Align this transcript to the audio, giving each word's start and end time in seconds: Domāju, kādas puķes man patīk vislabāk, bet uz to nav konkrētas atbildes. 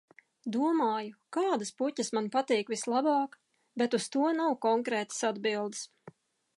Domāju, 0.53 1.11
kādas 1.37 1.71
puķes 1.81 2.09
man 2.19 2.31
patīk 2.37 2.73
vislabāk, 2.75 3.39
bet 3.83 3.99
uz 4.01 4.11
to 4.17 4.35
nav 4.41 4.57
konkrētas 4.67 5.23
atbildes. 5.33 5.87